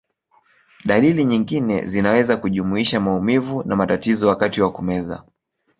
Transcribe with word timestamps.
Dalili 0.85 1.25
nyingine 1.25 1.85
zinaweza 1.85 2.37
kujumuisha 2.37 2.99
maumivu 2.99 3.63
na 3.63 3.75
matatizo 3.75 4.27
wakati 4.27 4.61
wa 4.61 4.71
kumeza. 4.71 5.23